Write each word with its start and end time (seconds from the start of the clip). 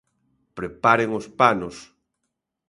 Preparen 0.57 1.09
os 1.19 1.25
panos. 1.39 1.75